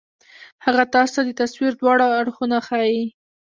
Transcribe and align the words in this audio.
هغه 0.65 0.83
تاسو 0.95 1.15
ته 1.15 1.21
د 1.25 1.31
تصوير 1.41 1.71
دواړه 1.81 2.05
اړخونه 2.21 2.57
ښائي 2.67 3.03